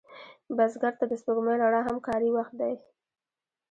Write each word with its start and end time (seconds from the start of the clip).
بزګر 0.57 0.93
ته 0.99 1.05
د 1.07 1.13
سپوږمۍ 1.21 1.55
رڼا 1.61 1.81
هم 1.87 1.97
کاري 2.07 2.29
وخت 2.37 2.53
دی 2.59 2.73